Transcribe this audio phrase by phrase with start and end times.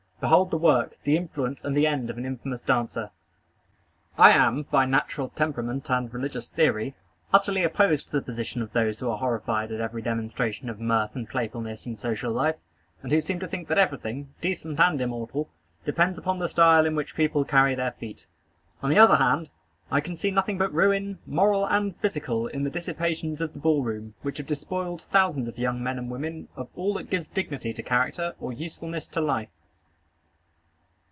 [0.21, 3.09] Behold the work, the influence, and the end of an infamous dancer!
[4.19, 6.93] I am, by natural temperament and religious theory,
[7.33, 11.15] utterly opposed to the position of those who are horrified at every demonstration of mirth
[11.15, 12.57] and playfulness in social life,
[13.01, 15.49] and who seem to think that everything, decent and immortal,
[15.85, 18.27] depends upon the style in which people carry their feet.
[18.83, 19.49] On the other hand,
[19.89, 23.81] I can see nothing but ruin, moral and physical, in the dissipations of the ball
[23.81, 27.73] room, which have despoiled thousands of young men and women of all that gives dignity
[27.73, 29.49] to character, or usefulness to life.